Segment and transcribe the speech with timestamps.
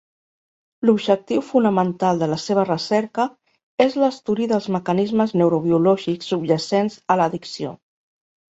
[0.89, 3.27] L'objectiu fonamental de la seva recerca
[3.87, 7.79] és l'estudi dels mecanismes neurobiològics subjacents a l'addicció.